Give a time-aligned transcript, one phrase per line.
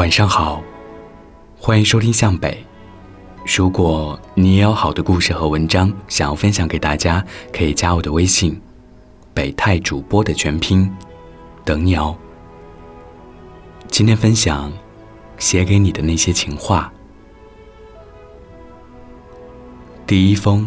[0.00, 0.62] 晚上好，
[1.58, 2.64] 欢迎收听向北。
[3.44, 8.58] 如果你也有好的故事和文章想要分享给大家，可以加我的微信
[9.34, 10.90] “北泰主播”的全拼，
[11.66, 12.16] 等你哦。
[13.88, 14.72] 今天分享
[15.36, 16.90] 写给你的那些情话。
[20.06, 20.66] 第一封，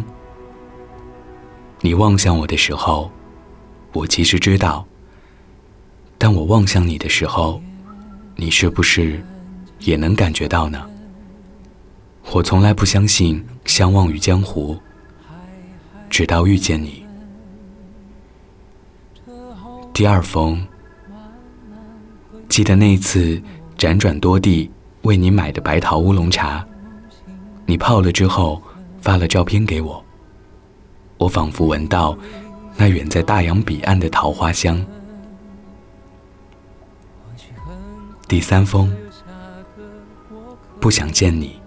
[1.80, 3.10] 你望向我的时候，
[3.94, 4.86] 我其实知道，
[6.18, 7.60] 但我望向你的时候。
[8.36, 9.22] 你是不是
[9.80, 10.84] 也能感觉到呢？
[12.32, 14.76] 我从来不相信相忘于江湖，
[16.10, 17.04] 直到遇见你。
[19.92, 20.60] 第二封，
[22.48, 23.40] 记得那一次
[23.78, 24.68] 辗转多地
[25.02, 26.66] 为你买的白桃乌龙茶，
[27.66, 28.60] 你泡了之后
[29.00, 30.04] 发了照片给我，
[31.18, 32.18] 我仿佛闻到
[32.76, 34.84] 那远在大洋彼岸的桃花香。
[38.26, 38.90] 第三封，
[40.80, 41.60] 不想见你，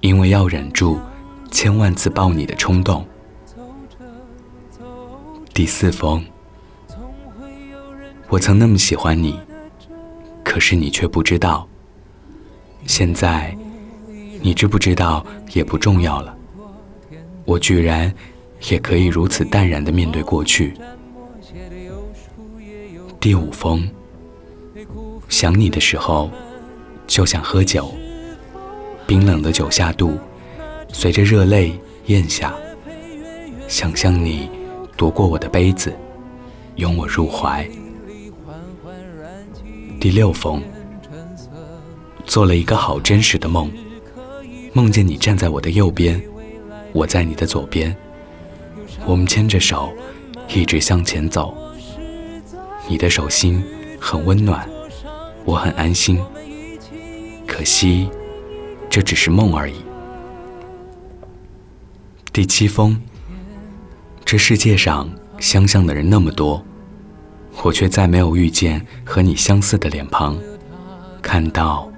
[0.00, 0.98] 因为要忍住
[1.50, 3.06] 千万次抱你的冲动。
[5.54, 6.22] 第四封，
[8.28, 9.40] 我曾那么喜欢你，
[10.44, 11.66] 可是你却不知道。
[12.84, 13.56] 现在，
[14.42, 16.36] 你知不知道也不重要了。
[17.46, 18.12] 我居然
[18.68, 20.74] 也可以如此淡然的面对过去。
[23.18, 23.88] 第五封。
[25.28, 26.30] 想你的时候，
[27.06, 27.92] 就想喝酒。
[29.06, 30.18] 冰冷的酒下肚，
[30.92, 32.54] 随着热泪咽下。
[33.68, 34.48] 想象你
[34.96, 35.92] 夺过我的杯子，
[36.76, 37.68] 拥我入怀。
[40.00, 40.62] 第六封，
[42.24, 43.70] 做了一个好真实的梦，
[44.72, 46.20] 梦见你站在我的右边，
[46.92, 47.94] 我在你的左边，
[49.04, 49.92] 我们牵着手，
[50.48, 51.56] 一直向前走。
[52.88, 53.62] 你的手心
[54.00, 54.68] 很温暖。
[55.46, 56.20] 我很安心，
[57.46, 58.10] 可惜
[58.90, 59.76] 这只是梦而已。
[62.32, 63.00] 第七封，
[64.24, 65.08] 这世界上
[65.38, 66.60] 相像的人那么多，
[67.62, 70.36] 我却再没有遇见和你相似的脸庞，
[71.22, 71.88] 看到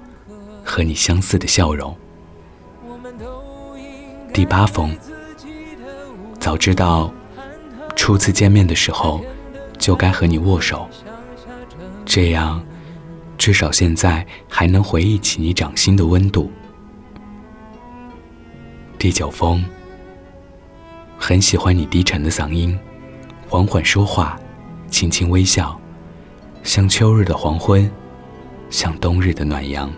[0.63, 1.97] 和你相似的笑容。
[4.31, 4.95] 第八封，
[6.39, 7.11] 早知道
[7.95, 9.25] 初次见面的时候
[9.79, 10.87] 就该和你握手，
[12.05, 12.63] 这样。
[13.39, 16.51] 至少现在还能回忆起你掌心的温度。
[18.97, 19.63] 第九封，
[21.17, 22.77] 很喜欢你低沉的嗓音，
[23.47, 24.37] 缓缓说话，
[24.91, 25.79] 轻轻微笑，
[26.63, 27.89] 像秋日的黄昏，
[28.69, 29.89] 像冬日的暖阳。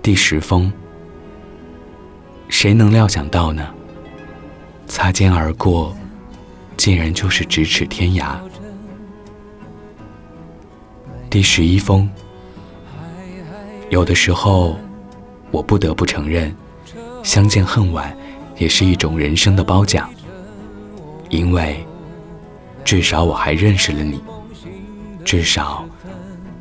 [0.00, 0.72] 第十封，
[2.48, 3.74] 谁能料想到呢？
[4.86, 5.94] 擦肩而过，
[6.78, 8.38] 竟然就是咫尺天涯。
[11.30, 12.10] 第十一封，
[13.88, 14.76] 有的时候，
[15.52, 16.52] 我不得不承认，
[17.22, 18.14] 相见恨晚
[18.56, 20.10] 也是一种人生的褒奖，
[21.28, 21.86] 因为
[22.84, 24.20] 至少我还认识了你，
[25.24, 25.84] 至少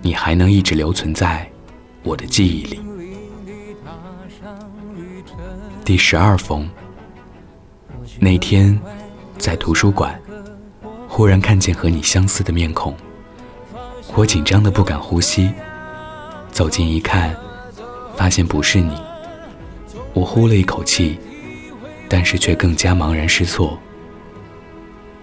[0.03, 1.49] 你还能一直留存在
[2.03, 2.79] 我的记忆里。
[5.83, 6.69] 第十二封，
[8.19, 8.79] 那天
[9.39, 10.21] 在图书馆，
[11.07, 12.95] 忽然看见和你相似的面孔。
[14.15, 15.51] 我紧张的不敢呼吸，
[16.51, 17.35] 走近一看，
[18.15, 18.95] 发现不是你。
[20.13, 21.17] 我呼了一口气，
[22.07, 23.79] 但是却更加茫然失措。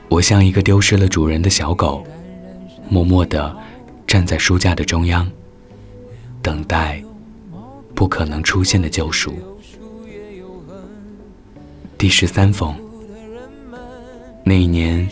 [0.09, 2.07] 我像一个丢失了主人的小狗，
[2.89, 3.55] 默默地
[4.07, 5.29] 站在书架的中央，
[6.41, 7.03] 等待
[7.95, 9.35] 不可能出现的救赎。
[11.99, 12.75] 第十三封，
[14.45, 15.09] 那一年，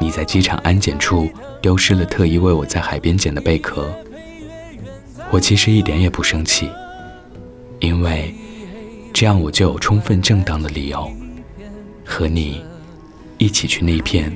[0.00, 1.28] 你在机场安检处。
[1.62, 3.90] 丢失了特意为我在海边捡的贝壳，
[5.30, 6.68] 我其实一点也不生气，
[7.80, 8.34] 因为
[9.14, 11.10] 这样我就有充分正当的理由
[12.04, 12.62] 和你
[13.38, 14.30] 一起去那片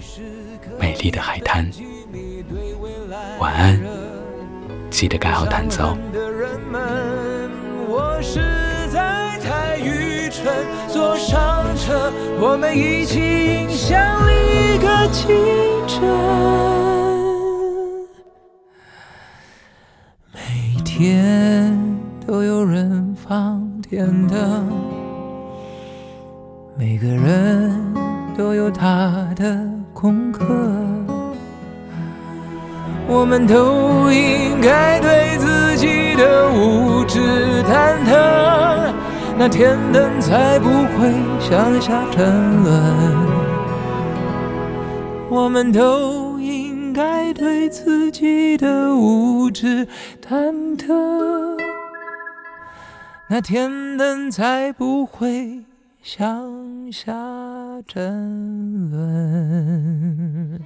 [0.81, 1.71] 美丽的海滩。
[3.39, 3.79] 晚安，
[4.89, 5.95] 记得盖好毯子哦。
[15.11, 15.29] 清
[15.87, 16.09] 晨，
[20.33, 20.41] 每
[20.85, 21.79] 天
[22.27, 24.71] 都有人放天灯，
[26.77, 27.95] 每个人
[28.37, 29.59] 都有他的
[29.95, 30.45] 功课，
[33.07, 38.93] 我们都应该对自己的无知忐忑，
[39.39, 41.11] 那天灯才不会
[41.41, 43.38] 向下沉沦。
[45.31, 46.79] 我们都应。
[46.99, 49.87] 该对自己的无知
[50.21, 51.57] 忐忑，
[53.29, 55.63] 那天灯才不会
[56.03, 57.13] 向下
[57.87, 60.61] 沉沦。